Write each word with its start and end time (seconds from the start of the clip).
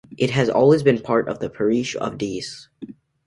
It 0.17 0.31
has 0.31 0.49
always 0.49 0.81
been 0.81 0.99
part 0.99 1.29
of 1.29 1.37
the 1.37 1.47
parish 1.47 1.95
of 1.95 2.17
Diesse. 2.17 2.69